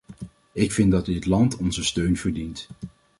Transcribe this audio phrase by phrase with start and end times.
[0.53, 2.67] Ik vind dat dit land onze steun verdient.